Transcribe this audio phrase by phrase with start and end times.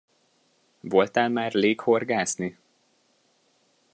[0.81, 2.57] Voltál már lék-horgászni?